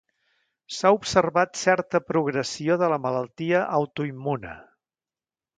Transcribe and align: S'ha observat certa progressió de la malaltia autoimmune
S'ha 0.77 0.91
observat 0.95 1.59
certa 1.65 2.01
progressió 2.07 2.79
de 2.85 2.91
la 2.95 3.01
malaltia 3.07 3.63
autoimmune 3.81 4.57